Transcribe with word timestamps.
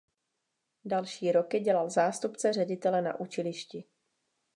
Další 0.85 1.31
roky 1.31 1.59
dělal 1.59 1.89
zástupce 1.89 2.53
ředitele 2.53 3.01
na 3.01 3.19
učilišti. 3.19 3.83